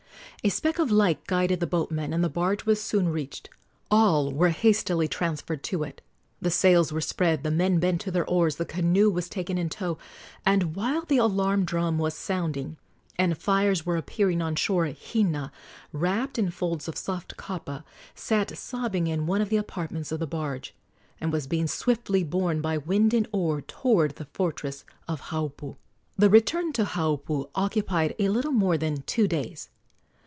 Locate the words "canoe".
8.65-9.11